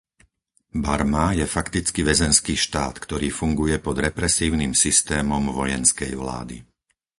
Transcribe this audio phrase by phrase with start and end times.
[0.85, 6.57] Barma je fakticky väzenský štát, ktorý funguje pod represívnym systémom vojenskej vlády.